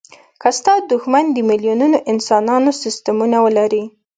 که 0.41 0.49
ستا 0.59 0.73
دوښمن 0.89 1.25
د 1.31 1.37
میلیونونو 1.49 1.97
انسانانو 2.11 2.69
سستمونه 2.81 3.37
ولري. 3.45 3.83